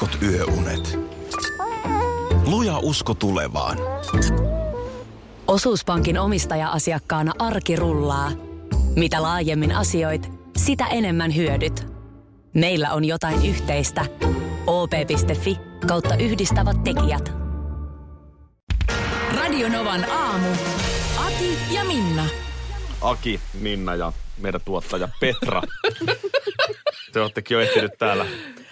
[0.00, 0.98] heikot yöunet.
[2.46, 3.78] Luja usko tulevaan.
[5.46, 8.30] Osuuspankin omistaja-asiakkaana arki rullaa.
[8.96, 11.86] Mitä laajemmin asioit, sitä enemmän hyödyt.
[12.54, 14.04] Meillä on jotain yhteistä.
[14.66, 17.32] op.fi kautta yhdistävät tekijät.
[19.36, 20.48] Radionovan aamu.
[21.26, 22.26] Ati ja Minna.
[23.00, 25.62] Aki, Minna ja meidän tuottaja Petra.
[27.12, 28.26] Te olettekin jo ehtinyt täällä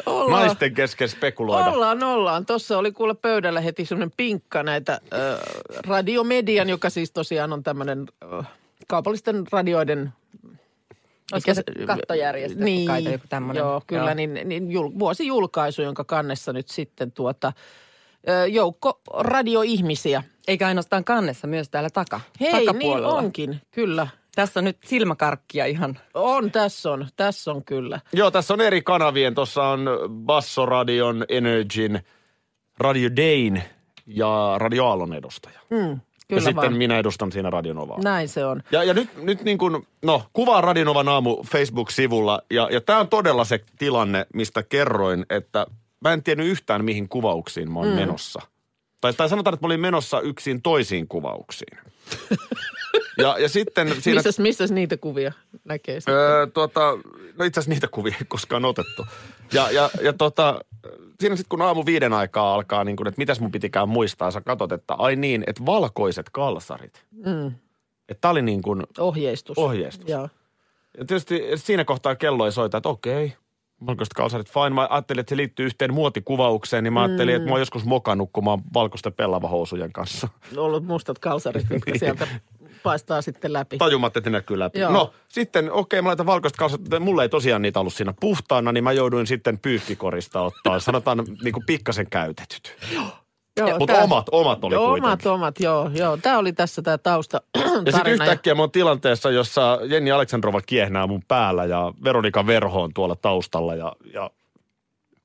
[0.07, 0.43] Ollaan.
[0.43, 1.71] naisten kesken spekuloida.
[1.71, 2.47] Ollaan, ollaan.
[2.47, 8.07] Tuossa oli kuule pöydällä heti semmoinen pinkka näitä äh, radiomedian, joka siis tosiaan on tämmöinen
[8.39, 8.47] äh,
[8.87, 10.13] kaupallisten radioiden...
[11.33, 13.61] Olisiko se kattojärjestö niin, kai joku tämmönen?
[13.61, 14.15] Joo, kyllä, Joo.
[14.15, 17.53] niin, niin jul, vuosijulkaisu, jonka kannessa nyt sitten tuota,
[18.51, 20.23] joukko radioihmisiä.
[20.49, 23.09] Eikä ainoastaan kannessa, myös täällä taka, Hei, niin takapuolella.
[23.09, 24.07] onkin, kyllä.
[24.35, 25.99] Tässä on nyt silmäkarkkia ihan.
[26.15, 28.01] On, tässä on, tässä on kyllä.
[28.13, 29.35] Joo, tässä on eri kanavien.
[29.35, 32.01] Tuossa on Bassoradion, Energyn,
[32.79, 33.63] Radio Dayn
[34.07, 35.61] ja Radio Aallon edustaja.
[35.71, 36.77] Mm, ja kyllä sitten vaan.
[36.77, 37.99] minä edustan siinä Radio Novaa.
[38.03, 38.63] Näin se on.
[38.73, 42.43] Ja, ja nyt, nyt niin kuin, no, kuvaa Radinovan aamu Facebook-sivulla.
[42.51, 45.67] Ja, ja tämä on todella se tilanne, mistä kerroin, että
[46.01, 47.95] mä en tiennyt yhtään, mihin kuvauksiin mä oon mm.
[47.95, 48.41] menossa.
[49.01, 51.79] Tai, tai sanotaan, että mä olin menossa yksin toisiin kuvauksiin.
[53.19, 54.19] ja, ja sitten siinä...
[54.19, 55.33] Missäs, missäs niitä kuvia
[55.65, 56.15] näkee sitten?
[56.15, 56.81] Öö, tuota,
[57.39, 59.07] no itse asiassa niitä kuvia ei koskaan otettu.
[59.53, 60.61] Ja, ja, ja tota,
[61.21, 64.41] siinä sitten kun aamu viiden aikaa alkaa, niin kun, että mitäs mun pitikään muistaa, sä
[64.41, 67.05] katsot, että ai niin, että valkoiset kalsarit.
[67.27, 67.47] Mm,
[68.09, 69.59] Että tää oli niin kuin, ohjeistus.
[69.59, 70.09] Ohjeistus.
[70.09, 70.29] Joo.
[70.99, 73.33] ja tietysti siinä kohtaa kello ei soita, että okei,
[73.87, 74.71] valkoiset kalsarit, fine.
[74.71, 78.31] Mä ajattelin, että se liittyy yhteen muotikuvaukseen, niin mä ajattelin, että mä oon joskus mokannut,
[78.33, 80.29] kun mä oon valkoisten pellavahousujen kanssa.
[80.57, 82.29] ollut mustat kalsarit, jotka sieltä
[82.83, 83.79] paistaa sitten läpi.
[83.79, 84.81] Tajumatta, että ne näkyy läpi.
[84.81, 84.93] Joo.
[84.93, 88.73] No, sitten okei, mä laitan valkoiset kalsarit, mutta mulla ei tosiaan niitä ollut siinä puhtaana,
[88.73, 92.77] niin mä jouduin sitten pyykkikorista ottaa, sanotaan niin kuin pikkasen käytetyt.
[92.93, 93.24] Joo,
[93.79, 95.09] Mutta tää- omat, omat oli Joo, kuitenkin.
[95.09, 96.17] omat, omat, joo, joo.
[96.17, 97.41] Tämä oli tässä tämä tausta
[97.87, 102.83] Ja sitten yhtäkkiä mä oon tilanteessa, jossa Jenni Aleksandrova kiehnää mun päällä ja Veronika Verho
[102.83, 104.31] on tuolla taustalla ja, ja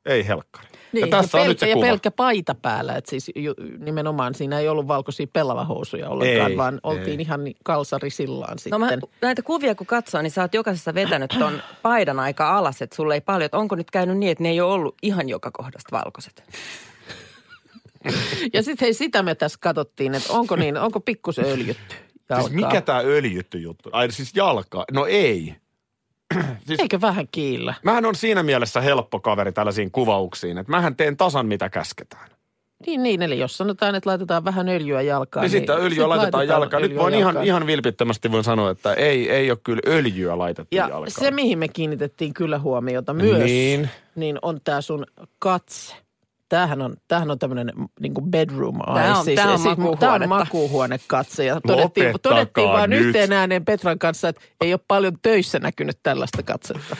[0.05, 0.67] ei helkkari.
[0.93, 1.85] Niin, ja tässä ja on pelkkä, nyt se ja kuva.
[1.85, 6.79] pelkkä paita päällä, että siis ju, nimenomaan siinä ei ollut valkoisia pellavahousuja ollenkaan, Ei, vaan
[6.83, 7.25] oltiin ei.
[7.25, 8.71] ihan ni- kalsarisillaan sitten.
[8.81, 12.81] No mä, näitä kuvia kun katsoo, niin sä oot jokaisessa vetänyt ton paidan aika alas,
[12.81, 13.45] että sulle ei paljon.
[13.45, 16.43] Että onko nyt käynyt niin, että ne ei ole ollut ihan joka kohdasta valkoiset?
[18.53, 22.49] Ja sitten hei, sitä me tässä katsottiin, että onko niin, onko pikkusen öljytty Siis jalkaa.
[22.67, 23.89] mikä tämä öljytty juttu?
[23.93, 24.85] Ai siis jalka?
[24.91, 25.55] No ei.
[26.67, 27.73] siis Eikö vähän kiillä?
[27.83, 32.29] mähän on siinä mielessä helppo kaveri tällaisiin kuvauksiin, että mähän teen tasan mitä käsketään.
[32.87, 35.41] Niin, niin, eli jos sanotaan, että laitetaan vähän öljyä jalkaan.
[35.41, 36.83] Niin sitten öljyä laitetaan jalkaan.
[36.83, 37.45] Nyt voin ihan, jalkaan.
[37.45, 41.11] ihan vilpittömästi voin sanoa, että ei, ei ole kyllä öljyä laitettu Ja jalkaan.
[41.11, 43.89] se, mihin me kiinnitettiin kyllä huomiota myös, Niin.
[44.15, 45.05] niin on tämä sun
[45.39, 45.95] katse.
[46.49, 48.93] Tämähän on, tämähän on tämmöinen niin kuin bedroom eye.
[49.03, 49.75] Tää on- siis, tää on siis.
[49.99, 51.45] Tää on makuuhuonekatse.
[51.45, 53.01] Ja todettiin, todettiin vaan nyt.
[53.01, 56.95] yhteen ääneen Petran kanssa, että ei ole paljon töissä näkynyt tällaista katsetta.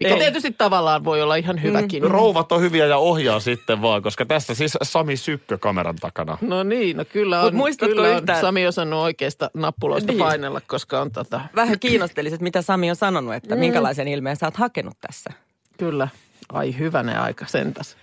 [0.00, 0.18] Mikä Ei.
[0.20, 2.02] tietysti tavallaan voi olla ihan hyväkin.
[2.02, 6.38] Rouvat on hyviä ja ohjaa sitten vaan, koska tässä siis Sami Sykkö kameran takana.
[6.40, 10.18] No niin, no kyllä Mut on, muistatko kyllä on yhtään- Sami osannut oikeista nappuloista Niin.
[10.18, 14.46] painella, koska on tota, Vähän kiinnostelisit, että mitä Sami on sanonut, että minkälaisen ilmeen sä
[14.46, 15.30] oot hakenut tässä.
[15.78, 16.08] kyllä,
[16.52, 17.96] ai hyvänen aika sentäs.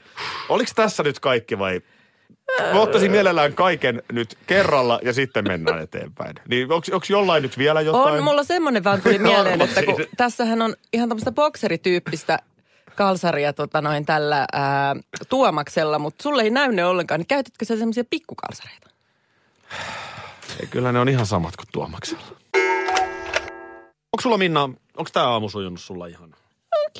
[0.49, 1.81] Oliko tässä nyt kaikki vai?
[2.73, 6.35] Mä ottaisin mielellään kaiken nyt kerralla ja sitten mennään eteenpäin.
[6.49, 8.15] Niin onko jollain nyt vielä jotain?
[8.15, 10.11] On, mulla semmoinen vaan tuli mieleen, että kun Arvasin.
[10.17, 12.39] tässähän on ihan tämmöistä bokserityyppistä
[12.95, 14.95] kalsaria tota noin tällä ää,
[15.29, 18.89] tuomaksella, mutta sulle ei näy ne ollenkaan, niin käytätkö sä semmoisia pikkukalsareita?
[20.59, 22.23] Ei, kyllä ne on ihan samat kuin Tuomaksella.
[24.13, 24.61] Onko sulla Minna,
[24.97, 26.35] onko tämä aamu sujunut sulla ihan?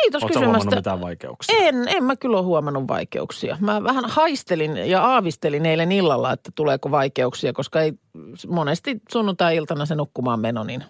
[0.02, 0.76] Kiitos Oletko kysymästä.
[0.76, 1.56] mitään vaikeuksia?
[1.60, 3.58] En, en mä kyllä ole huomannut vaikeuksia.
[3.60, 7.94] Mä vähän haistelin ja aavistelin eilen illalla, että tuleeko vaikeuksia, koska ei
[8.48, 10.84] monesti sunnuntai-iltana se nukkumaan meno, niin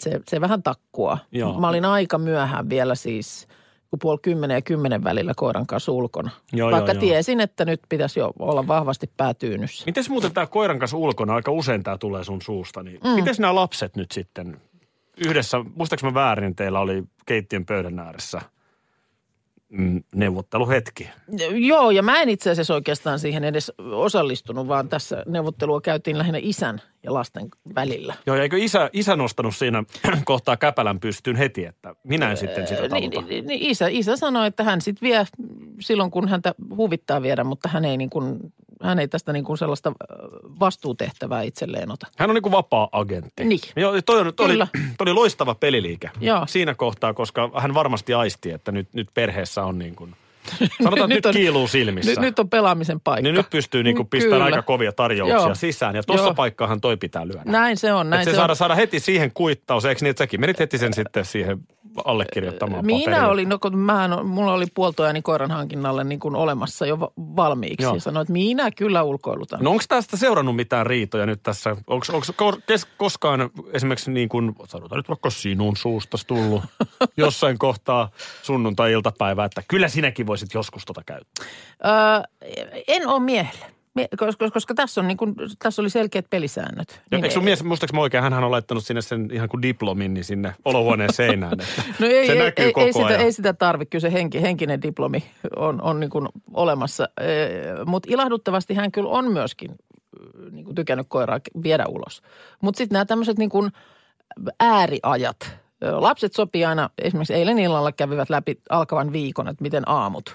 [0.00, 1.18] se, se vähän takkuaa.
[1.32, 1.60] Joo.
[1.60, 3.48] Mä olin aika myöhään vielä siis,
[3.90, 6.30] kun puoli kymmenen ja kymmenen välillä koiran kanssa ulkona.
[6.52, 7.00] Joo, Vaikka joo, joo.
[7.00, 9.84] tiesin, että nyt pitäisi jo olla vahvasti päätyynyssä.
[9.86, 13.10] Miten muuten tämä koiran kanssa ulkona, aika usein tämä tulee sun suusta, niin mm.
[13.10, 14.60] miten nämä lapset nyt sitten
[15.16, 18.40] yhdessä, muistaaks mä väärin, teillä oli keittiön pöydän ääressä
[19.68, 21.10] mm, neuvotteluhetki.
[21.54, 26.38] Joo, ja mä en itse asiassa oikeastaan siihen edes osallistunut, vaan tässä neuvottelua käytiin lähinnä
[26.42, 28.14] isän ja lasten välillä.
[28.26, 29.84] Joo, ja eikö isä, isä nostanut siinä
[30.24, 33.28] kohtaa käpälän pystyyn heti, että minä en sitten sitä Niin, taluta.
[33.28, 35.24] niin, niin, isä, isä sanoi, että hän sitten vie
[35.80, 38.52] silloin, kun häntä huvittaa viedä, mutta hän ei, niin kuin,
[38.82, 39.92] hän ei tästä niin kuin sellaista
[40.60, 42.06] vastuutehtävää itselleen ota.
[42.16, 43.44] Hän on niin kuin vapaa-agentti.
[43.44, 43.60] Niin.
[43.76, 44.56] Joo, toi, on, toi, oli,
[44.98, 46.44] toi oli loistava peliliike Joo.
[46.46, 50.14] siinä kohtaa, koska hän varmasti aisti, että nyt, nyt perheessä on niin kuin
[50.82, 52.10] Sanotaan, että nyt, on- kiiluu silmissä.
[52.10, 53.22] Nyt, nyt on pelaamisen paikka.
[53.22, 54.44] Niin nyt pystyy niinku pistämään Kyllä.
[54.56, 55.54] aika kovia tarjouksia Joo.
[55.54, 55.96] sisään.
[55.96, 56.34] Ja tuossa Joo.
[56.34, 57.42] paikkaahan toi pitää lyödä.
[57.44, 58.56] Näin se on, näin se, se saada, on.
[58.56, 61.58] saada heti siihen kuittaus, eikö niin, että säkin menit heti sen sitten siihen
[62.04, 63.28] allekirjoittamaan Minä paperille.
[63.28, 67.82] olin, no kun mähän, mulla oli puoltojani koiran hankinnalle niin kuin olemassa jo va- valmiiksi.
[67.82, 67.94] Joo.
[67.94, 69.60] Ja sanoin, että minä kyllä ulkoilutan.
[69.62, 71.76] No onko tästä seurannut mitään riitoja nyt tässä?
[71.86, 72.06] Onko,
[72.96, 76.62] koskaan esimerkiksi niin kuin, sanotaan nyt vaikka sinun suusta tullut
[77.16, 78.10] jossain kohtaa
[78.42, 81.46] sunnuntai-iltapäivää, että kyllä sinäkin voisit joskus tota käyttää.
[81.84, 82.22] Öö,
[82.88, 83.81] en ole miehelle.
[84.18, 86.88] Koska, koska tässä, on niin kuin, tässä oli selkeät pelisäännöt.
[86.90, 89.62] Ja Niin eikö sun mies, muistaaks mä oikein, hän on laittanut sinne sen ihan kuin
[89.62, 91.52] diplomin niin sinne olohuoneen seinään.
[91.52, 93.20] Että No ei, se ei, näkyy ei, koko ei, sitä, ajan.
[93.20, 95.24] ei sitä tarvitse, kyllä se henki, henkinen diplomi
[95.56, 97.08] on, on niin kuin olemassa.
[97.86, 99.70] Mutta ilahduttavasti hän kyllä on myöskin
[100.50, 102.22] niin kuin tykännyt koiraa viedä ulos.
[102.62, 103.70] Mutta sitten nämä tämmöiset niin kuin
[104.60, 105.56] ääriajat.
[105.80, 110.30] Lapset sopii aina, esimerkiksi eilen illalla kävivät läpi alkavan viikon, että miten aamut,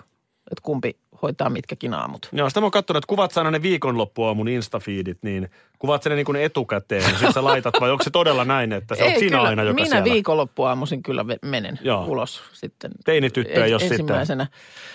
[0.51, 2.29] että kumpi hoitaa mitkäkin aamut.
[2.31, 5.49] Joo, sitä mä oon katsonut, että kuvat aina ne viikonloppuaamun instafiidit, niin
[5.79, 8.73] kuvat sä ne niin kuin etukäteen, niin sit sä laitat, vai onko se todella näin,
[8.73, 10.03] että sä oot Ei, sinä kyllä, aina, joka minä siellä?
[10.03, 12.05] viikonloppuaamuisin kyllä menen Joo.
[12.05, 12.91] ulos sitten.
[13.05, 14.47] Teinityttö ei en- ole sitten, ensimmäisenä.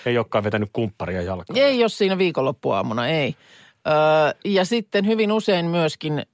[0.05, 1.59] ei olekaan vetänyt kumpparia jalkaan.
[1.59, 3.35] Ei jos siinä viikonloppuaamuna, ei.
[3.87, 3.93] Öö,
[4.45, 6.25] ja sitten hyvin usein myöskin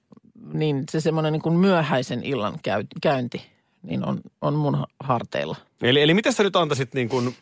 [0.53, 3.41] niin se semmoinen niin kuin myöhäisen illan käy, käynti
[3.83, 5.55] niin on, on mun ha- harteilla.
[5.81, 7.35] Eli, eli miten sä nyt antaisit niin kuin,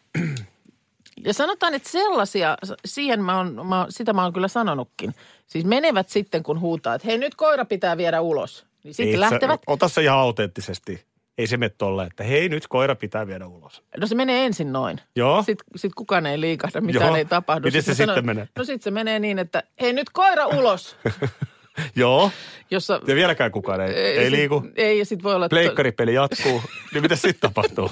[1.25, 5.15] Ja sanotaan, että sellaisia, siihen mä oon, mä, sitä mä oon kyllä sanonutkin.
[5.47, 8.65] Siis menevät sitten, kun huutaa, että hei nyt koira pitää viedä ulos.
[8.83, 9.59] Niin sitten Ei, lähtevät.
[9.59, 11.05] Sä, ota se ihan autenttisesti.
[11.37, 13.83] Ei se mene tolleen, että hei nyt koira pitää viedä ulos.
[13.97, 15.01] No se menee ensin noin.
[15.15, 15.43] Joo.
[15.43, 17.15] Sitten sit kukaan ei liikahda, mitään Joo.
[17.15, 17.67] ei tapahdu.
[17.67, 18.47] Miten Sit se mä sitten menee?
[18.57, 20.95] No sitten se menee niin, että hei nyt koira ulos.
[21.95, 22.31] Joo.
[22.71, 24.63] Jossa, Ja vieläkään kukaan ei, ei, ei liiku.
[24.75, 25.53] Ei, ja sitten voi olla, että...
[25.53, 26.61] Pleikkaripeli jatkuu.
[26.93, 27.91] niin mitä sitten tapahtuu?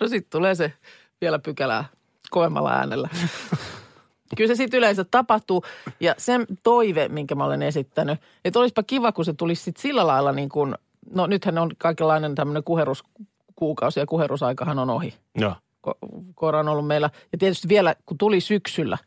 [0.00, 0.72] No sitten tulee se
[1.20, 1.84] vielä pykälää
[2.30, 3.08] kovemmalla äänellä.
[4.36, 5.64] Kyllä se sitten yleensä tapahtuu.
[6.00, 10.06] Ja sen toive, minkä mä olen esittänyt, että olisipa kiva, kun se tulisi sitten sillä
[10.06, 10.74] lailla niin kuin,
[11.10, 15.14] no nythän on kaikenlainen tämmöinen kuheruskuukausi ja kuherusaikahan on ohi.
[15.34, 15.54] Joo.
[15.88, 15.98] Ko-
[16.34, 17.10] koira on ollut meillä.
[17.32, 18.98] Ja tietysti vielä, kun tuli syksyllä,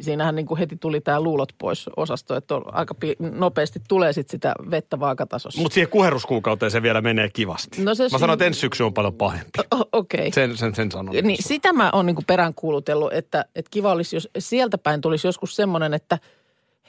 [0.00, 4.12] siinähän niin kuin heti tuli tämä luulot pois osasto, että on aika pi- nopeasti tulee
[4.12, 5.60] sitten sitä vettä vaakatasossa.
[5.62, 7.82] Mutta siihen kuheruskuukauteen se vielä menee kivasti.
[7.84, 9.58] No se- Mä sanoin, että ensi syksy on paljon pahempi.
[9.92, 10.20] Okei.
[10.20, 10.32] Okay.
[10.32, 11.14] Sen, sen, sen sanon.
[11.22, 15.56] Niin sitä mä oon niinku peräänkuulutellut, että, että kiva olisi, jos sieltä päin tulisi joskus
[15.56, 16.18] semmoinen, että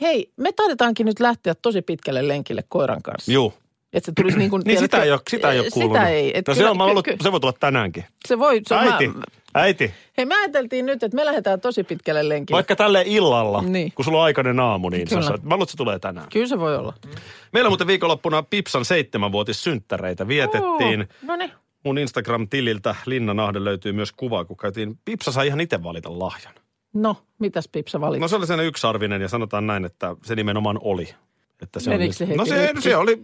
[0.01, 3.31] hei, me taidetaankin nyt lähteä tosi pitkälle lenkille koiran kanssa.
[3.31, 3.53] Juu.
[3.93, 5.97] Että se tulisi niin kuin, Niin sitä ei ole, sitä ei ole kuulunut.
[5.97, 6.31] Sitä ei.
[6.37, 8.05] Et no se, kyllä- on, mä ollut, ky- ky- se voi tulla tänäänkin.
[8.27, 9.21] se voi, se on, Äiti, Mä,
[9.55, 9.93] äiti.
[10.17, 12.55] hei, me ajateltiin nyt, että me lähdetään tosi pitkälle lenkille.
[12.55, 13.91] Vaikka tälle illalla, Niin.
[13.95, 15.23] kun sulla on aikainen aamu, niin sä Kyllä.
[15.25, 16.27] sanoit, mä luulen, että se tulee tänään.
[16.33, 16.93] Kyllä se voi olla.
[17.53, 21.01] Meillä muuten viikonloppuna Pipsan seitsemänvuotissynttäreitä vietettiin.
[21.01, 21.51] Oo, No niin.
[21.85, 24.99] Mun Instagram-tililtä Linna Nahde löytyy myös kuva, kun käytiin.
[25.05, 26.53] Pipsa sai ihan itse valita lahjan.
[26.93, 28.21] No, mitäs Pipsa valitsi?
[28.21, 31.09] No se oli sellainen yksarvinen ja sanotaan näin, että se nimenomaan oli.
[31.61, 33.21] Että se Menikö on se heti No se, se oli,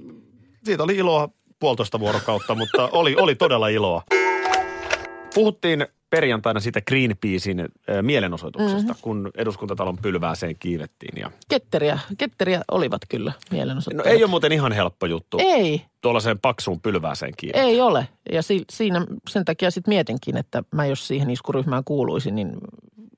[0.65, 1.29] siitä oli iloa
[1.59, 4.03] puolitoista vuorokautta, mutta oli, oli todella iloa.
[5.35, 7.67] Puhuttiin perjantaina siitä Greenpeacein äh,
[8.01, 9.01] mielenosoituksesta, mm-hmm.
[9.01, 11.21] kun eduskuntatalon pylvääseen kiivettiin.
[11.21, 11.31] Ja...
[11.49, 14.07] Ketteriä, ketteriä olivat kyllä No mielenosoittajat.
[14.17, 17.59] ei ole muuten ihan helppo juttu Ei, tuollaiseen paksuun pylvääseen kiinni.
[17.59, 18.07] ei ole.
[18.31, 22.51] Ja si, siinä sen takia sitten mietinkin, että mä jos siihen iskuryhmään kuuluisin, niin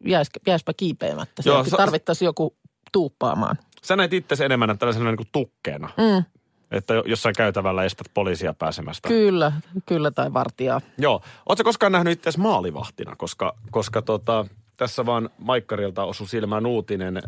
[0.05, 1.41] jäis, jäispä kiipeämättä.
[1.45, 2.55] Joo, sa- tarvittaisiin joku
[2.91, 3.57] tuuppaamaan.
[3.83, 6.23] Sä näet itse enemmän tällaisena niin kuin tukkeena, Mm,
[6.71, 9.07] että jo- jossain käytävällä estät poliisia pääsemästä.
[9.07, 9.51] kyllä,
[9.85, 10.81] kyllä tai vartijaa.
[10.97, 11.21] Joo.
[11.49, 14.45] Oletko koskaan nähnyt itse maalivahtina, koska, koska tota,
[14.77, 17.21] tässä vaan Maikkarilta osui silmään uutinen.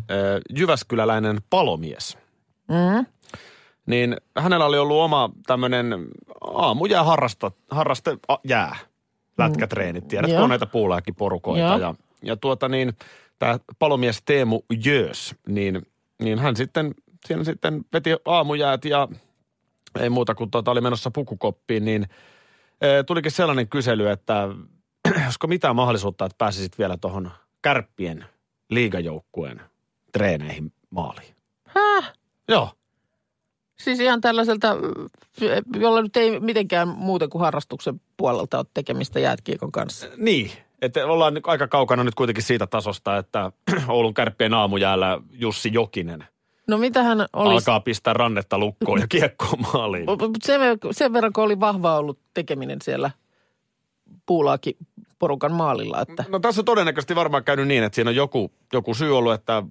[0.56, 2.18] Jyväskyläläinen palomies.
[2.68, 3.06] Mm.
[3.86, 6.08] Niin hänellä oli ollut oma tämmöinen
[6.40, 8.76] aamujää harrasta, harraste a, jää.
[9.38, 10.42] Lätkätreenit, tiedätkö, Joo.
[10.42, 11.60] on näitä puulääkiporukoita.
[11.60, 11.78] Joo.
[11.78, 12.92] Ja, ja tuota niin,
[13.38, 15.86] tämä palomies Teemu Jöös, niin,
[16.22, 16.94] niin hän sitten,
[17.26, 19.08] siinä sitten veti aamujäät ja
[19.98, 22.06] ei muuta kuin tuota, oli menossa pukukoppiin, niin
[22.80, 24.48] e, tulikin sellainen kysely, että
[25.24, 27.30] olisiko mitään mahdollisuutta, että pääsisit vielä tuohon
[27.62, 28.24] kärppien
[28.70, 29.60] liigajoukkueen
[30.12, 31.34] treeneihin maaliin.
[31.64, 32.12] Häh?
[32.48, 32.70] Joo.
[33.80, 34.76] Siis ihan tällaiselta,
[35.76, 40.06] jolla nyt ei mitenkään muuten kuin harrastuksen puolelta ole tekemistä jäätkiekon kanssa.
[40.16, 40.50] Niin,
[40.82, 43.52] että ollaan aika kaukana nyt kuitenkin siitä tasosta, että
[43.88, 46.24] Oulun kärppien aamujäällä Jussi Jokinen
[46.68, 47.52] No mitä hän olisi...
[47.54, 50.04] alkaa pistää rannetta lukkoon ja kiekkoon maaliin.
[50.10, 53.10] Mut Sen, ver- sen verran, kun oli vahva ollut tekeminen siellä
[54.26, 54.74] puulaakin
[55.18, 58.94] porukan maalilla, että No tässä on todennäköisesti varmaan käynyt niin, että siinä on joku, joku
[58.94, 59.62] syy ollut, että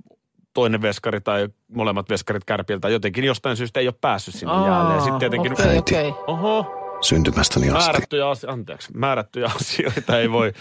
[0.53, 4.93] toinen veskari tai molemmat veskarit kärpiltä jotenkin jostain syystä ei ole päässyt sinne Aa, jäälle.
[4.93, 6.13] Ja sitten tietenkin, okei, okei.
[6.27, 7.84] oho, Syntymästäni asti.
[7.91, 10.53] määrättyjä, asio- anteeksi, määrättyjä asioita ei voi,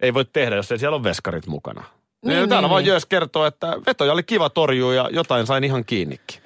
[0.00, 1.84] ei voi tehdä, jos ei siellä ole veskarit mukana.
[2.24, 2.92] Niin, Niin, täällä niin, vaan niin.
[2.92, 6.42] Jös kertoo, että vetoja oli kiva torjua ja jotain sain ihan kiinnikin.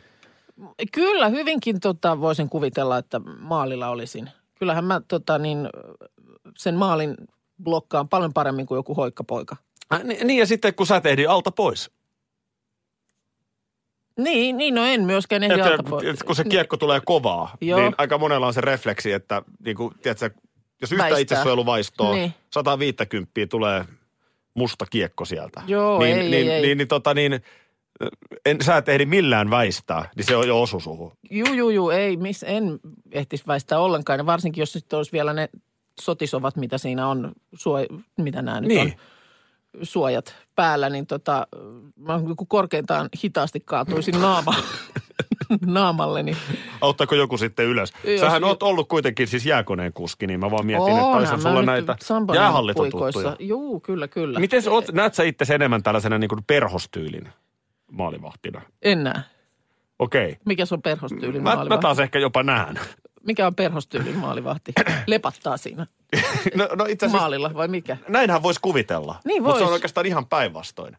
[0.92, 4.30] Kyllä, hyvinkin tota, voisin kuvitella, että maalilla olisin.
[4.58, 5.68] Kyllähän mä tota, niin,
[6.58, 7.14] sen maalin
[7.62, 9.56] blokkaan paljon paremmin kuin joku hoikkapoika.
[9.94, 11.90] Äh, ni- niin ja sitten kun sä tehdin alta pois.
[14.18, 16.04] Niin, niin no en myöskään ehdi Että, alta pois.
[16.04, 17.80] että kun se kiekko tulee kovaa, Joo.
[17.80, 20.30] niin aika monella on se refleksi, että niin kuin, tiedätkö,
[20.80, 21.20] jos yhtä Väistää.
[21.20, 22.34] itsesuojeluvaistoa, Niin.
[22.50, 23.84] 150 tulee
[24.54, 25.62] musta kiekko sieltä.
[25.66, 26.62] Joo, niin, ei, niin, ei, ei.
[26.62, 27.40] Niin, niin, tota, niin
[28.46, 31.12] en, sä et ehdi millään väistää, niin se on jo osu suhun.
[31.30, 32.80] Juu, juu, juu, ei, miss, en
[33.12, 34.18] ehtisi väistää ollenkaan.
[34.18, 35.48] Ja varsinkin, jos sitten olisi vielä ne
[36.00, 37.78] sotisovat, mitä siinä on, suo,
[38.18, 38.80] mitä nämä nyt Niin.
[38.80, 38.92] on,
[39.82, 41.46] suojat päällä, niin tota,
[41.96, 44.54] mä joku korkeintaan hitaasti kaatuisin naama,
[45.66, 46.36] naamalle, niin
[46.80, 47.92] Auttaako joku sitten ylös?
[48.04, 51.32] Jos- Sähän oot ollut kuitenkin siis jääkoneen kuski, niin mä vaan mietin, että Oonhan olisi
[51.32, 51.96] mä sulla näitä
[52.34, 53.36] jäähallitotuttuja.
[53.38, 54.40] Juu, kyllä, kyllä.
[54.40, 57.28] Miten sä oot, näet sä itse enemmän tällaisena niin kuin perhostyylin
[57.90, 58.62] maalivahtina?
[58.82, 59.20] En näe.
[59.98, 60.36] Okei.
[60.44, 61.82] Mikä se on perhostyylin Mä, mä maalivahti?
[61.82, 62.80] taas ehkä jopa näen.
[63.26, 64.72] Mikä on perhostyylin maalivahti?
[65.06, 65.86] Lepattaa siinä
[66.54, 67.96] No, no itse asiassa maalilla vai mikä?
[68.08, 69.16] näinhän voisi kuvitella.
[69.24, 69.74] Niin Mutta se on vois.
[69.74, 70.96] oikeastaan ihan päinvastoin.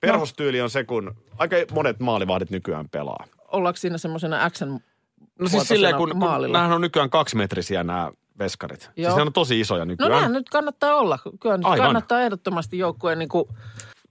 [0.00, 3.24] Perhostyyli on se, kun aika monet maalivahdit nykyään pelaa.
[3.52, 4.78] Ollaanko siinä semmoisena Xn
[5.38, 8.80] No siis silleen, kun, kun nämähän on nykyään kaksimetrisiä nämä veskarit.
[8.80, 9.16] Siis Joo.
[9.16, 10.12] ne on tosi isoja No nykyään.
[10.12, 11.18] näin nyt kannattaa olla.
[11.40, 11.86] Kyllä nyt Aivan.
[11.86, 13.48] kannattaa ehdottomasti joukkueen niin kuin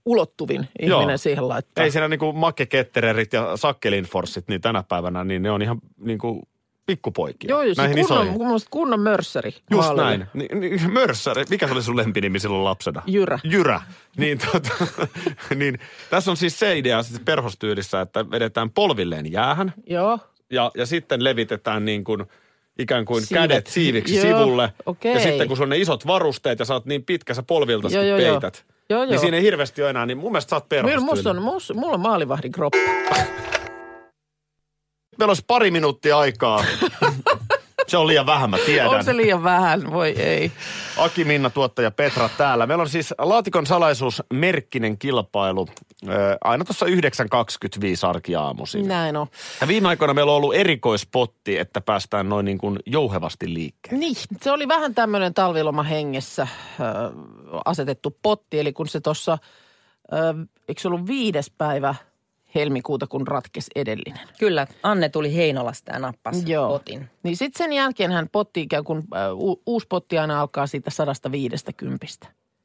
[0.06, 1.00] ulottuvin Joo.
[1.00, 1.84] ihminen siihen laittaa.
[1.84, 6.42] Ei siinä niinku Makke Kettererit ja Sakkelinforssit, niin tänä päivänä, niin ne on ihan niinku
[6.86, 7.48] pikkupoikia.
[7.50, 8.46] Joo, joo, Näihin kunnon, isoihin.
[8.46, 9.50] mielestä kunnon mörssäri.
[9.70, 10.04] Just maalilla.
[10.04, 10.26] näin.
[10.34, 11.44] Ni, ni, mörssäri.
[11.50, 13.02] Mikä se oli sun lempinimi silloin lapsena?
[13.06, 13.38] Jyrä.
[13.44, 13.80] Jyrä.
[14.16, 14.70] Niin, tota,
[15.54, 15.78] niin,
[16.10, 20.18] tässä on siis se idea siis perhostyylissä, että vedetään polvilleen jäähän Joo,
[20.50, 22.24] ja, ja sitten levitetään niin kuin
[22.78, 23.42] ikään kuin Siivet.
[23.42, 24.72] kädet siiviksi Joo, sivulle.
[24.86, 25.14] okei.
[25.14, 28.04] Ja sitten kun on ne isot varusteet ja sä oot niin pitkä, sä polviltasi Joo,
[28.04, 28.64] joo, peität.
[28.90, 29.20] Joo, niin joo.
[29.20, 31.42] siinä ei hirveästi ole enää, niin mun mielestä sä oot perhostyylinen.
[31.74, 32.78] mulla on maalivahdin kroppa.
[35.18, 36.64] Meillä olisi pari minuuttia aikaa.
[37.88, 38.88] se on liian vähän, mä tiedän.
[38.88, 40.52] On se liian vähän, voi ei.
[40.96, 42.66] Aki Minna, tuottaja Petra täällä.
[42.66, 45.68] Meillä on siis laatikon salaisuus merkkinen kilpailu
[46.08, 46.92] äh, aina tuossa 9.25
[48.02, 48.88] arkiaamuisin.
[48.88, 49.26] Näin on.
[49.60, 53.98] Ja viime aikoina meillä on ollut erikoispotti, että päästään noin niin kuin jouhevasti liikkeelle.
[53.98, 56.48] Niin, se oli vähän tämmöinen talviloma hengessä äh,
[57.64, 58.58] asetettu potti.
[58.58, 59.32] Eli kun se tuossa,
[60.12, 61.94] äh, eikö se ollut viides päivä
[62.56, 64.28] helmikuuta, kun ratkesi edellinen?
[64.38, 66.68] Kyllä, Anne tuli Heinolasta ja nappasi Joo.
[66.68, 67.08] potin.
[67.22, 70.90] Niin sitten sen jälkeen hän potti ikään kuin, äh, u- uusi potti aina alkaa siitä
[70.90, 72.06] 150.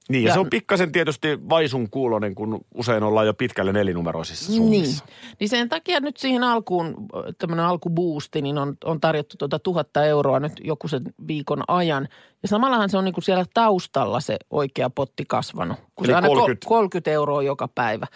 [0.09, 4.51] Niin, ja, Ja- se on pikkasen tietysti vaisun kuulonen, kun usein ollaan jo pitkälle nelinumeroisissa
[4.51, 4.57] Niin.
[4.61, 5.05] summissa.
[5.39, 6.95] Niin sen takia nyt siihen alkuun,
[7.37, 12.07] tämmöinen alkubuusti, niin on, on tarjottu tuota tuhatta euroa nyt joku sen viikon ajan.
[12.41, 15.77] Ja samallahan se on niin kuin siellä taustalla se oikea potti kasvanut.
[15.95, 16.65] Kun Eli se aina 30.
[16.65, 16.67] 30.
[16.67, 18.07] 30 euroa joka päivä.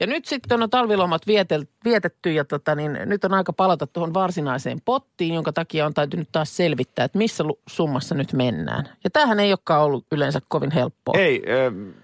[0.00, 4.14] Ja nyt sitten on talvilomat vietel, vietetty ja tota, niin nyt on aika palata tuohon
[4.14, 8.88] varsinaiseen pottiin, jonka takia on täytynyt taas selvittää, että missä summassa nyt mennään.
[9.04, 11.18] Ja tämähän ei olekaan ollut yleensä kovin helppoa.
[11.18, 11.94] Ei, äh,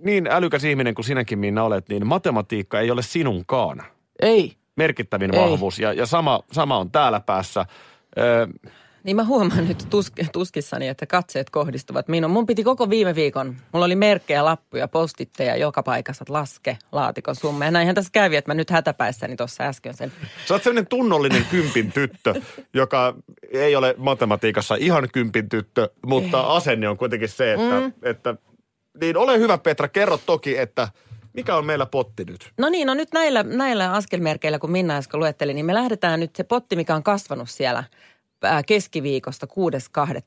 [0.00, 3.82] niin älykäs ihminen kuin sinäkin Minna olet, niin matematiikka ei ole sinunkaan.
[4.22, 4.56] Ei.
[4.76, 5.40] merkittävin Ei.
[5.40, 5.78] vahvuus.
[5.78, 7.66] Ja, ja sama, sama on täällä päässä.
[8.18, 8.46] Öö,
[9.06, 12.32] Niin mä huomaan nyt tus, tuskissani, että katseet kohdistuvat minuun.
[12.32, 17.36] Mun piti koko viime viikon, mulla oli merkkejä, lappuja, postitteja joka paikassa, että laske laatikon
[17.36, 17.64] summa.
[17.64, 20.12] Ja näinhän tässä kävi, että mä nyt hätäpäissäni tuossa äsken sen.
[20.46, 22.34] sä oot sellainen tunnollinen kympin tyttö,
[22.74, 23.14] joka
[23.52, 27.92] ei ole matematiikassa ihan kympin tyttö, mutta asenne on kuitenkin se, että, mm.
[28.02, 28.34] että
[29.00, 30.88] niin ole hyvä Petra, kerro toki, että
[31.32, 32.52] mikä on meillä potti nyt?
[32.58, 36.36] No niin, no nyt näillä, näillä askelmerkeillä, kun Minna äsken luetteli, niin me lähdetään nyt
[36.36, 37.84] se potti, mikä on kasvanut siellä
[38.66, 39.46] keskiviikosta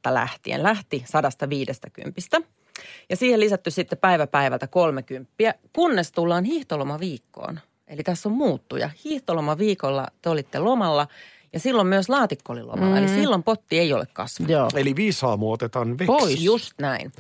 [0.07, 0.13] 6.2.
[0.13, 0.63] lähtien.
[0.63, 2.41] Lähti 150.
[3.09, 5.33] Ja siihen lisätty sitten päivä päivältä 30,
[5.73, 7.59] kunnes tullaan hiihtolomaviikkoon.
[7.87, 8.89] Eli tässä on muuttuja.
[9.05, 11.07] Hiihtolomaviikolla te olitte lomalla
[11.53, 12.95] ja silloin myös laatikko oli lomalla.
[12.95, 12.97] Mm.
[12.97, 14.51] Eli silloin potti ei ole kasvanut.
[14.51, 14.69] Joo.
[14.75, 16.05] Eli viisaamu otetaan veksi.
[16.05, 16.41] Pois.
[16.41, 17.11] Just näin.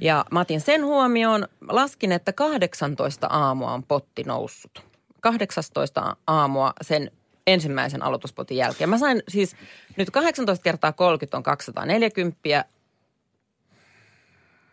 [0.00, 1.48] Ja mä otin sen huomioon.
[1.68, 4.82] Laskin, että 18 aamua on potti noussut.
[5.20, 7.10] 18 aamua sen
[7.46, 8.90] ensimmäisen aloituspotin jälkeen.
[8.90, 9.56] Mä sain siis
[9.96, 12.64] nyt 18 kertaa 30 on 240.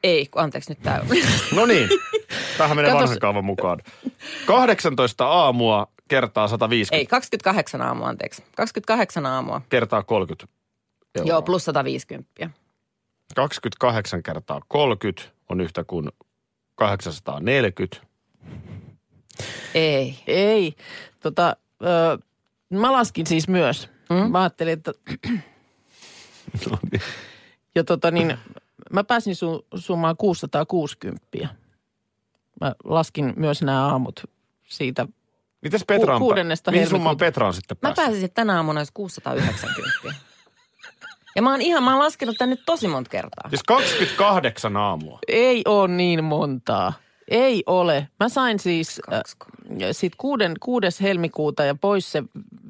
[0.04, 1.00] Ei, kun anteeksi nyt tämä.
[1.56, 1.90] No niin,
[2.58, 3.80] tähän menee Katos- vanhan kaavan mukaan.
[4.46, 8.44] 18 aamua kertaa 150 Ei, 28 aamua, anteeksi.
[8.56, 9.62] 28 aamua.
[9.70, 10.48] kertaa 30
[11.16, 11.30] euroa.
[11.30, 12.50] Joo, plus 150.
[13.36, 16.10] 28 kertaa 30 on yhtä kuin
[16.76, 17.98] 840.
[19.74, 20.16] Ei.
[20.28, 20.74] Ei.
[21.20, 22.18] Tota, ö,
[22.70, 23.90] mä laskin siis myös.
[24.10, 24.32] Mm?
[24.32, 24.92] Mä ajattelin, että...
[26.70, 27.02] No niin.
[27.76, 28.38] Ja tota niin,
[28.94, 31.28] mä pääsin su, summaan 660.
[32.62, 34.24] Mä laskin myös nämä aamut
[34.64, 35.08] siitä.
[35.62, 37.18] Mites Petra on, Ku- kuudennesta mihin summaan.
[37.18, 38.06] Petra on sitten Mä päässyt?
[38.06, 40.14] pääsisin tänä aamuna jos 690.
[41.36, 43.50] ja mä oon ihan, mä oon laskenut tän nyt tosi monta kertaa.
[43.50, 45.20] Siis 28 aamua.
[45.28, 46.94] Ei ole niin montaa.
[47.30, 48.08] Ei ole.
[48.20, 49.22] Mä sain siis äh,
[49.92, 52.24] sit kuuden, kuudes helmikuuta ja pois se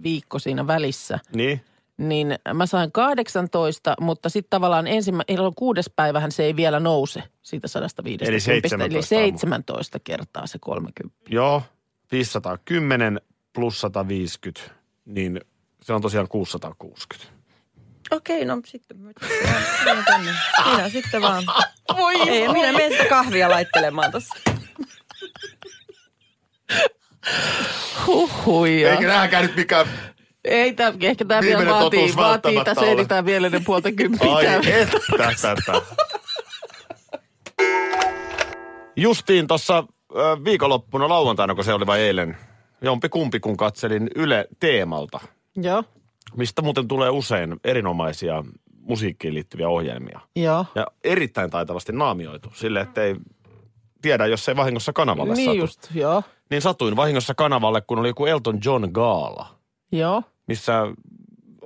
[0.03, 1.19] viikko siinä välissä.
[1.35, 1.61] Niin?
[1.97, 7.67] Niin mä sain 18, mutta sitten tavallaan ensimmäinen, kuudes päivähän se ei vielä nouse siitä
[7.67, 8.31] 150.
[8.31, 11.17] Eli 17 Eli 17 kertaa se 30.
[11.29, 11.63] Joo,
[12.11, 13.21] 510
[13.53, 14.71] plus 150,
[15.05, 15.41] niin
[15.81, 17.39] se on tosiaan 660.
[18.11, 18.97] Okei, no sitten.
[18.97, 21.43] Minä, sitten vaan.
[21.97, 24.48] Voi Ei, minä menen sitä kahvia laittelemaan tossa.
[28.07, 28.91] Huhhuja.
[28.91, 29.87] Eikä nääkään nyt mikään...
[30.45, 32.91] Ei tämä, ehkä tämä vielä vaatii, vaatii tässä ole.
[32.91, 34.35] editään vielä ne puolta kymppiä.
[34.35, 34.97] Ai että
[35.41, 35.81] tätä.
[38.95, 39.83] Justiin tuossa
[40.45, 42.37] viikonloppuna lauantaina, kun se oli vai eilen,
[42.81, 45.19] jompi kumpi kun katselin Yle Teemalta,
[45.55, 45.83] Joo,
[46.37, 48.43] mistä muuten tulee usein erinomaisia
[48.81, 50.19] musiikkiin liittyviä ohjelmia.
[50.35, 50.65] joo.
[50.75, 53.15] Ja erittäin taitavasti naamioitu, sille ettei
[54.01, 55.57] tiedä, jos ei vahingossa kanavalle Niin satu.
[55.57, 56.23] just, joo.
[56.49, 59.47] Niin satuin vahingossa kanavalle, kun oli joku Elton John Gaala,
[59.91, 60.23] Joo.
[60.47, 60.81] missä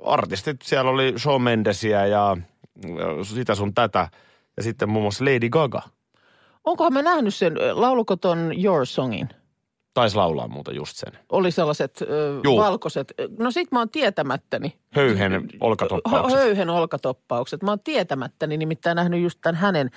[0.04, 2.36] artistit, siellä oli Shawn Mendesiä ja
[3.22, 4.08] sitä sun tätä.
[4.56, 5.82] Ja sitten muun muassa Lady Gaga
[6.64, 9.28] Onkohan me nähnyt sen, ö, lauluko ton Your Songin?
[9.94, 11.12] taisi laulaa muuten just sen.
[11.32, 12.58] Oli sellaiset ö, Juu.
[12.58, 13.14] valkoiset.
[13.38, 14.76] No sit mä oon tietämättäni.
[14.90, 16.38] Höyhen olkatoppaukset.
[16.38, 17.62] Höyhen olkatoppaukset.
[17.62, 19.90] Mä oon tietämättäni nimittäin nähnyt just tämän hänen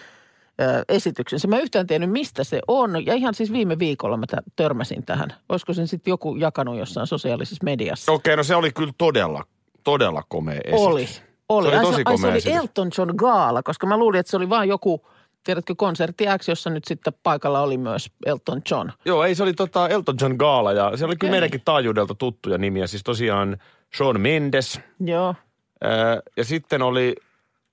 [0.61, 1.47] ö, esityksensä.
[1.47, 3.05] Mä yhtään tiennyt, mistä se on.
[3.05, 5.33] Ja ihan siis viime viikolla mä törmäsin tähän.
[5.49, 8.11] Olisiko sen sitten joku jakanut jossain sosiaalisessa mediassa?
[8.11, 9.43] Okei, no se oli kyllä todella,
[9.83, 10.81] todella komea esitys.
[10.81, 11.07] Oli.
[11.49, 11.69] Oli.
[11.69, 12.55] Se oli Ai, tosi ai, se komea oli.
[12.55, 15.07] Elton John Gaala, koska mä luulin, että se oli vaan joku,
[15.43, 18.89] tiedätkö, konsertti X, jossa nyt sitten paikalla oli myös Elton John.
[19.05, 21.31] Joo, ei se oli tota Elton John Gaala ja se oli kyllä Okei.
[21.31, 22.87] meidänkin taajuudelta tuttuja nimiä.
[22.87, 23.57] Siis tosiaan
[23.97, 25.35] Shawn Mendes Joo.
[25.81, 27.15] ää, ja sitten oli,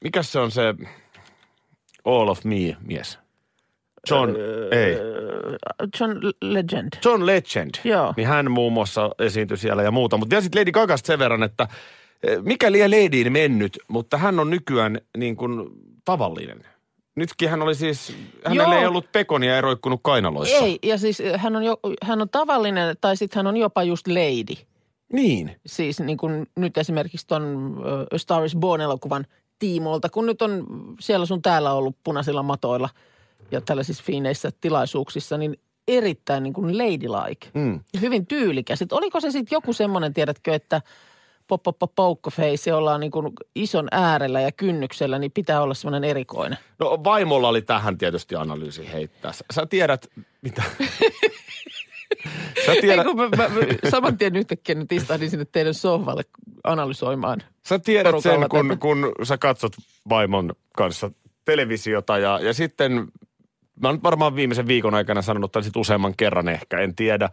[0.04, 0.74] mikä se on se
[2.04, 3.18] All of Me mies?
[4.10, 4.30] John,
[4.70, 4.96] ei.
[6.00, 6.92] John Legend.
[7.04, 7.70] John Legend.
[7.84, 8.14] Joo.
[8.16, 10.16] Niin hän muun muassa esiintyi siellä ja muuta.
[10.16, 11.68] Mutta vielä sitten Lady Gagasta sen verran, että
[12.22, 15.70] eh, mikä liian Ladyin mennyt, mutta hän on nykyään niin kuin
[16.04, 16.60] tavallinen.
[17.16, 18.80] Nytkin hän oli siis, hänellä Joo.
[18.80, 20.56] ei ollut pekonia eroikkunut kainaloissa.
[20.56, 24.06] Ei, ja siis hän on, jo, hän on tavallinen, tai sitten hän on jopa just
[24.06, 24.62] lady.
[25.12, 25.56] Niin.
[25.66, 27.76] Siis niin kuin nyt esimerkiksi ton
[28.14, 29.24] A Star is Born-elokuvan
[29.58, 30.66] tiimoilta, kun nyt on
[31.00, 32.88] siellä sun täällä ollut punaisilla matoilla
[33.50, 37.46] ja tällaisissa fiineissä tilaisuuksissa, niin erittäin niin kuin ladylike.
[37.54, 37.80] Mm.
[37.94, 38.82] Ja hyvin tyylikäs.
[38.82, 40.82] Et oliko se sitten joku semmoinen, tiedätkö, että
[41.48, 45.74] pop, pop, pop, poukkoface, jolla on niin kuin ison äärellä ja kynnyksellä, niin pitää olla
[45.74, 46.58] semmoinen erikoinen.
[46.78, 49.32] No vaimolla oli tähän tietysti analyysi heittää.
[49.32, 50.10] Sä, sä tiedät,
[50.42, 50.62] mitä...
[52.66, 53.48] sä Ei, tiedät, kun mä, mä,
[53.90, 56.22] saman tien yhtäkkiä nyt istahdin sinne teidän sohvalle
[56.64, 57.42] analysoimaan.
[57.66, 59.72] Sä tiedät sen, kun, kun sä katsot
[60.08, 61.10] vaimon kanssa
[61.44, 62.92] televisiota ja, ja sitten
[63.80, 67.30] mä oon varmaan viimeisen viikon aikana sanonut tämän sit useamman kerran ehkä, en tiedä,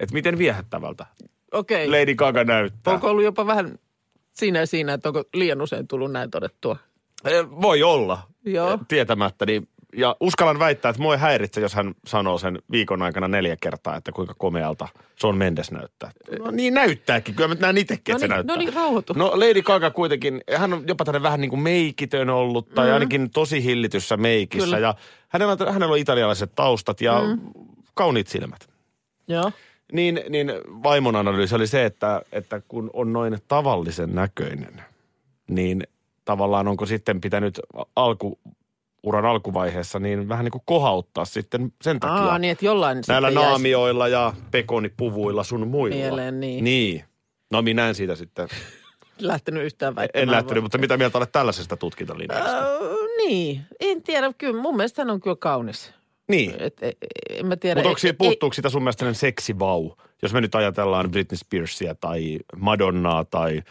[0.00, 1.06] että miten viehättävältä
[1.52, 1.88] Okei.
[1.88, 2.94] Lady Gaga näyttää.
[2.94, 3.78] Onko ollut jopa vähän
[4.32, 6.76] siinä ja siinä, että onko liian usein tullut näin todettua?
[7.24, 8.72] Eh, Voi olla, Joo.
[8.72, 9.46] eh, tietämättä.
[9.46, 13.56] Niin, ja uskallan väittää, että mua ei häiritse, jos hän sanoo sen viikon aikana neljä
[13.60, 16.10] kertaa, että kuinka komealta Sean Mendes näyttää.
[16.38, 18.56] No niin näyttääkin, kyllä mä näen itsekin, No että se niin, näyttää.
[18.56, 19.12] no niin, rauhoitu.
[19.16, 22.94] No Lady Gaga kuitenkin, hän on jopa tämmöinen vähän niin kuin meikitön ollut, tai mm.
[22.94, 24.66] ainakin tosi hillityssä meikissä.
[24.66, 24.78] Kyllä.
[24.78, 24.94] Ja
[25.28, 27.40] hänellä, hänellä on italialaiset taustat ja mm.
[27.94, 28.68] kauniit silmät.
[29.28, 29.52] Joo.
[29.92, 30.52] Niin, niin
[30.82, 34.82] vaimon analyysi oli se, että, että kun on noin tavallisen näköinen,
[35.48, 35.82] niin
[36.24, 37.60] tavallaan onko sitten pitänyt
[37.96, 38.38] alku,
[39.04, 42.16] uran alkuvaiheessa niin vähän niin kuin kohauttaa sitten sen takia.
[42.16, 45.96] Aa, niin että jollain Näillä sitten jäisi- naamioilla ja pekonipuvuilla sun muilla.
[45.96, 46.64] Mieleen, niin.
[46.64, 47.04] Niin.
[47.50, 48.48] No minä en siitä sitten,
[49.20, 50.28] lähtenyt yhtään väittämään.
[50.28, 52.62] en lähtenyt, mutta mitä mieltä olet tällaisesta tutkintalinjasta?
[53.16, 54.32] Niin, en tiedä.
[54.38, 55.92] Kyllä mun mielestä hän on kyllä kaunis.
[56.28, 56.54] Niin.
[56.58, 56.92] Et, e,
[57.30, 57.80] en mä tiedä.
[57.80, 59.90] Mutta Ei- siitä, puuttuuko sitä sun mielestä seksivau?
[60.22, 63.62] Jos me nyt ajatellaan Britney Spearsia tai Madonnaa tai...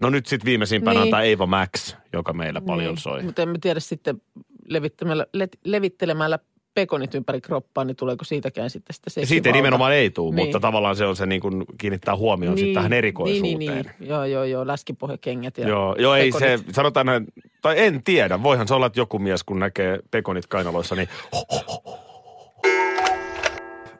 [0.00, 1.10] No nyt sitten viimeisimpänä on Niin.
[1.10, 3.22] tämä Eva Max, joka meillä paljon soi.
[3.22, 4.22] Mutta en mä tiedä sitten
[4.68, 6.38] levittämällä, let, levittelemällä
[6.74, 9.28] pekonit ympäri kroppaa, niin tuleeko siitäkään sitten sitä Ja seksivauta.
[9.28, 10.46] siitä ei nimenomaan ei tule, Niin.
[10.46, 13.58] mutta tavallaan se on se niin kuin kiinnittää huomioon sitten tähän erikoisuuteen.
[13.58, 14.08] Niin, niin, niin.
[14.08, 14.66] Joo, joo, joo.
[14.66, 17.26] Läskipohjakengät ja Joo, joo ei se, sanotaan näin,
[17.62, 21.08] tai en tiedä, voihan se olla, että joku mies kun näkee pekonit kainaloissa, niin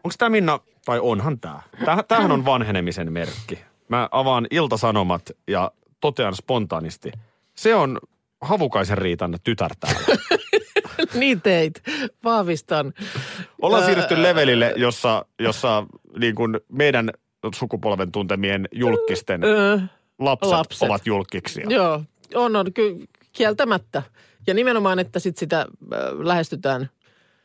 [0.04, 1.60] Onko tämä Minna, tai onhan tämä?
[2.08, 3.58] Tämähän on vanhenemisen merkki.
[3.88, 5.72] Mä avaan iltasanomat ja
[6.04, 7.12] totean spontaanisti.
[7.54, 7.98] Se on
[8.40, 10.16] Havukaisen Riitan tytär täällä.
[11.20, 11.82] niin teit.
[12.24, 12.92] Vahvistan.
[13.62, 15.86] Ollaan siirrytty levelille, jossa, jossa
[16.18, 17.10] niin kuin meidän
[17.54, 19.40] sukupolven tuntemien julkisten
[20.18, 20.88] lapset, lapset.
[20.88, 21.66] ovat julkkiksia.
[21.68, 22.02] joo,
[22.34, 24.02] on, on ky- kieltämättä.
[24.46, 25.66] Ja nimenomaan, että sit sitä äh,
[26.18, 26.90] lähestytään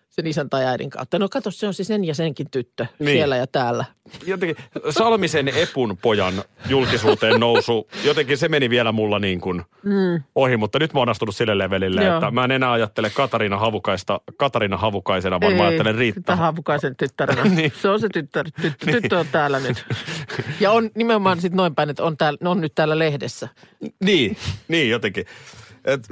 [0.10, 1.20] sen isän tai äidin kautta.
[1.20, 3.06] No kato, se on siis sen ja senkin tyttö Niin.
[3.06, 3.18] niin.
[3.18, 3.86] siellä ja täällä.
[4.26, 6.34] Jotenkin Salmisen Epun pojan
[6.70, 10.24] julkisuuteen nousu, jotenkin se meni vielä mulla niin kuin mm.
[10.36, 12.16] ohi, mutta nyt mä oon astunut sille levelille, Joo.
[12.18, 16.36] että mä en enää ajattele Katariina Havukaista Katariina Havukaisena, vaan mä ajattelen Riitta.
[16.36, 17.44] Haapukaisen tyttärenä.
[17.44, 17.56] Niin.
[17.60, 17.74] niin.
[17.82, 19.86] Se on se tyttär, tyttö, tyttö on täällä nyt.
[20.60, 23.50] Ja on nimenomaan sitten noin päin, että on, täällä, on nyt täällä lehdessä.
[24.04, 25.26] Niin, niin jotenkin.
[25.94, 26.08] Et,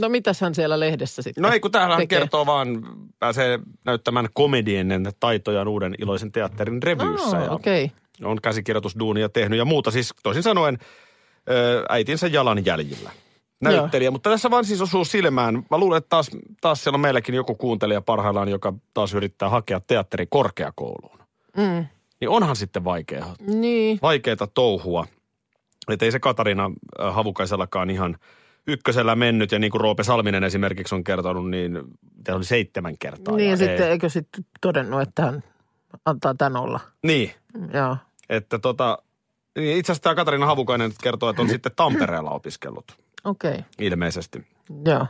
[0.00, 2.18] No mitäs hän siellä lehdessä sitten no ei kun täällä hän tekee?
[2.18, 2.82] kertoo vaan,
[3.18, 4.88] pääsee näyttämään komedien
[5.20, 7.38] taitojaan uuden iloisen teatterin revyyssä.
[7.38, 7.50] Oh, ja.
[7.50, 7.88] Okay.
[8.24, 9.90] on käsikirjoitusduunia tehnyt ja muuta.
[9.90, 10.78] Siis toisin sanoen
[11.88, 13.10] äitinsä jalanjäljillä
[13.60, 14.10] näyttelijä.
[14.10, 15.54] Mutta tässä vaan siis osuu silmään.
[15.70, 16.30] Mä luulen, että taas,
[16.60, 21.18] taas siellä on meilläkin joku kuuntelija parhaillaan, joka taas yrittää hakea teatteri korkeakouluun.
[21.56, 21.86] Mm.
[22.20, 23.98] Niin onhan sitten vaikea, Niin.
[24.02, 25.06] vaikeata touhua.
[25.88, 28.16] Että ei se Katariina ö, Havukaisellakaan ihan
[28.66, 29.52] ykkösellä mennyt.
[29.52, 31.78] Ja niin kuin Roope Salminen esimerkiksi on kertonut, niin
[32.24, 33.36] tämä oli seitsemän kertaa.
[33.36, 35.42] Niin ja ei- sitten eikö sitten todennut, että hän
[36.04, 36.80] antaa tän olla.
[37.02, 37.32] Niin,
[37.74, 37.96] Joo.
[38.28, 38.98] että tota,
[39.58, 42.84] niin itse asiassa tämä Katariina Havukainen kertoo, että on sitten Tampereella opiskellut
[43.24, 43.50] Okei.
[43.50, 43.62] Okay.
[43.78, 44.46] ilmeisesti.
[44.84, 45.06] Joo.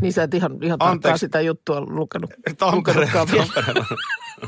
[0.00, 2.30] Niin sä et ihan, ihan tarkkaan sitä juttua lukenut.
[2.58, 3.06] Tampere.
[3.12, 3.86] Tampereella.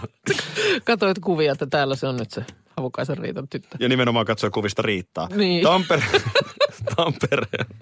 [0.84, 2.44] Katoit kuvia, että täällä se on nyt se
[2.76, 3.76] Havukaisen Riitan tyttö.
[3.80, 5.26] Ja nimenomaan katsoi kuvista riittää.
[5.34, 5.64] Niin.
[5.64, 6.02] Tampere,
[6.96, 7.74] Tampereella,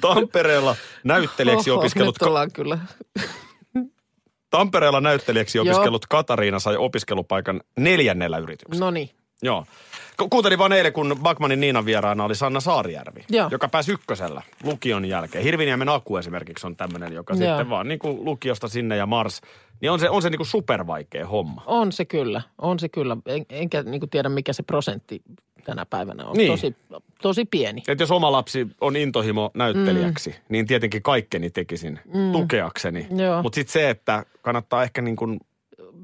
[0.00, 2.78] Tampereella näyttelijäksi Oho, opiskellut, Nyt ollaan kyllä.
[4.50, 8.84] Tampereella näyttelijäksi opiskellut Katariina sai opiskelupaikan neljännellä yrityksellä.
[8.84, 9.10] No niin.
[9.42, 9.66] Joo.
[10.16, 13.48] Ku- Kuuntelin vaan eilen, kun Bakmanin Niinan vieraana oli Sanna Saarijärvi, Joo.
[13.50, 15.44] joka pääsi ykkösellä lukion jälkeen.
[15.44, 17.38] Hirviniemen Aku esimerkiksi on tämmöinen, joka Joo.
[17.38, 19.40] sitten vaan niin kuin lukiosta sinne ja Mars.
[19.80, 21.62] Niin on se, on se niin kuin supervaikea homma.
[21.66, 23.16] On se kyllä, on se kyllä.
[23.26, 25.22] En, enkä niin tiedä, mikä se prosentti
[25.64, 26.36] tänä päivänä on.
[26.36, 26.50] Niin.
[26.50, 26.76] Tosi,
[27.22, 27.82] tosi pieni.
[27.88, 30.36] Että jos oma lapsi on intohimo näyttelijäksi, mm.
[30.48, 32.32] niin tietenkin kaikkeni tekisin mm.
[32.32, 33.08] tukeakseni.
[33.42, 35.40] Mutta sitten se, että kannattaa ehkä niin kuin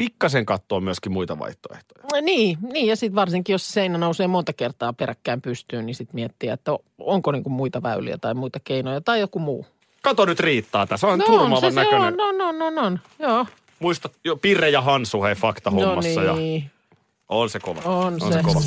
[0.00, 2.22] pikkasen katsoa myöskin muita vaihtoehtoja.
[2.22, 6.14] Niin, niin ja sitten varsinkin, jos se seinä nousee monta kertaa peräkkäin pystyyn, niin sitten
[6.14, 9.66] miettiä, että onko niin kuin muita väyliä tai muita keinoja tai joku muu.
[10.02, 12.20] Kato nyt riittää tässä, on No no, on turmaavan se, se näköinen.
[12.20, 13.00] on, on, on, on, on.
[13.18, 13.46] Joo.
[13.78, 16.70] Muista jo Pirre ja Hansu hei fakta hommassa no ja niin.
[17.28, 17.80] on se kova.
[17.84, 18.42] On on se se.
[18.42, 18.60] kova.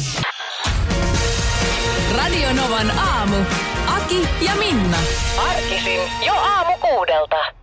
[2.17, 3.37] Radio Novan aamu.
[3.87, 4.97] Aki ja Minna.
[5.49, 7.62] Arkisin jo aamu kuudelta.